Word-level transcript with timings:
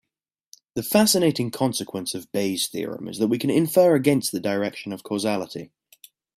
The 0.73 0.81
fascinating 0.81 1.51
consequence 1.51 2.15
of 2.15 2.31
Bayes' 2.31 2.67
theorem 2.67 3.07
is 3.07 3.19
that 3.19 3.27
we 3.27 3.37
can 3.37 3.51
infer 3.51 3.93
against 3.93 4.31
the 4.31 4.39
direction 4.39 4.93
of 4.93 5.03
causality. 5.03 5.69